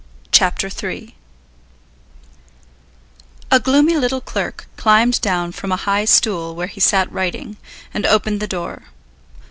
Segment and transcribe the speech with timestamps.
[0.31, 1.15] CHAPTER III
[3.51, 7.57] A gloomy little clerk climbed down from a high stool where he sat writing,
[7.93, 8.85] and opened the door.